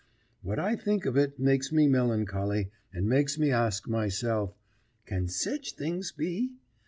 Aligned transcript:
What 0.41 0.57
I 0.57 0.75
think 0.75 1.05
of 1.05 1.15
it 1.15 1.37
makes 1.37 1.71
me 1.71 1.87
melancholy, 1.87 2.71
and 2.91 3.07
makes 3.07 3.37
me 3.37 3.51
ask 3.51 3.87
myself, 3.87 4.57
"Can 5.05 5.27
sech 5.27 5.63
things 5.77 6.11
be?" 6.11 6.53